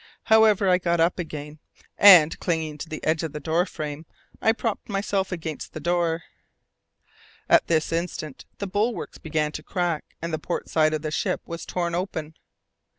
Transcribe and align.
However, 0.23 0.67
I 0.67 0.79
got 0.79 0.99
up 0.99 1.19
again, 1.19 1.59
and, 1.95 2.39
clinging 2.39 2.71
on 2.73 2.77
to 2.79 2.89
the 2.89 3.03
edge 3.03 3.21
of 3.21 3.33
the 3.33 3.39
door 3.39 3.67
frame, 3.67 4.07
I 4.41 4.51
propped 4.51 4.89
myself 4.89 5.31
against 5.31 5.73
the 5.73 5.79
door. 5.79 6.23
At 7.47 7.67
this 7.67 7.91
instant 7.91 8.45
the 8.57 8.65
bulwarks 8.65 9.19
began 9.19 9.51
to 9.51 9.61
crack 9.61 10.15
and 10.19 10.33
the 10.33 10.39
port 10.39 10.69
side 10.69 10.95
of 10.95 11.03
the 11.03 11.11
ship 11.11 11.41
was 11.45 11.67
torn 11.67 11.93
open. 11.93 12.33